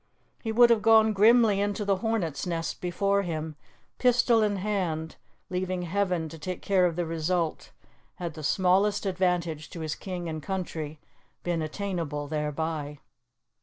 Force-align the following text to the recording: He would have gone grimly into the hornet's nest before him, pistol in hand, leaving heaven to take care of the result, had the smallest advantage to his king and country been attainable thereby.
He 0.41 0.51
would 0.51 0.71
have 0.71 0.81
gone 0.81 1.13
grimly 1.13 1.59
into 1.61 1.85
the 1.85 1.97
hornet's 1.97 2.47
nest 2.47 2.81
before 2.81 3.21
him, 3.21 3.55
pistol 3.99 4.41
in 4.41 4.55
hand, 4.55 5.17
leaving 5.51 5.83
heaven 5.83 6.27
to 6.29 6.39
take 6.39 6.63
care 6.63 6.87
of 6.87 6.95
the 6.95 7.05
result, 7.05 7.71
had 8.15 8.33
the 8.33 8.41
smallest 8.41 9.05
advantage 9.05 9.69
to 9.69 9.81
his 9.81 9.93
king 9.93 10.27
and 10.27 10.41
country 10.41 10.99
been 11.43 11.61
attainable 11.61 12.27
thereby. 12.27 12.97